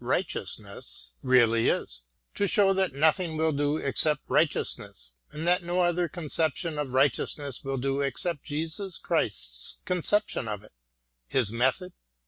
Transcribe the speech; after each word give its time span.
1 0.03 0.11
88 0.15 0.15
MATTHEW 0.57 0.65
ARNOLD 0.65 0.83
really 1.21 1.69
is, 1.69 2.01
to 2.33 2.47
show 2.47 2.73
that 2.73 2.91
nothing 2.93 3.37
will 3.37 3.51
do 3.51 3.77
except 3.77 4.21
righteousness, 4.27 5.11
and 5.29 5.45
that 5.47 5.61
no 5.61 5.81
other 5.81 6.07
conception 6.09 6.79
of 6.79 6.93
righteousness 6.93 7.63
will 7.63 7.77
do 7.77 8.01
except 8.01 8.41
Jesus 8.43 8.97
Christ's 8.97 9.77
con 9.85 9.99
ception 10.01 10.47
of 10.47 10.63
it— 10.63 10.71
His 11.37 11.51
method. 11.51 11.93